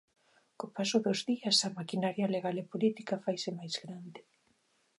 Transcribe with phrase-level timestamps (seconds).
[0.59, 4.19] Co paso dos días, a maquinaria legal e política faise máis grande.